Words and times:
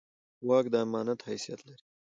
واک 0.47 0.65
د 0.73 0.75
امانت 0.85 1.19
حیثیت 1.29 1.59
لري 1.67 1.81